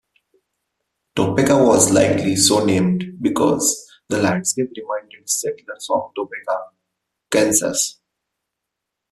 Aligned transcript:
Topeka 1.15 1.63
was 1.63 1.91
likely 1.91 2.35
so 2.35 2.65
named 2.65 3.03
because 3.21 3.85
the 4.09 4.19
landscape 4.19 4.69
reminded 4.75 5.29
settlers 5.29 5.87
of 5.91 6.09
Topeka, 6.15 6.57
Kansas. 7.29 7.99